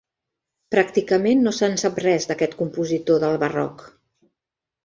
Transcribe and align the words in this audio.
Pràcticament 0.75 1.43
no 1.49 1.53
se'n 1.57 1.77
sap 1.83 2.01
res 2.05 2.27
d'aquest 2.31 2.57
compositor 2.63 3.23
del 3.25 3.39
Barroc. 3.45 3.89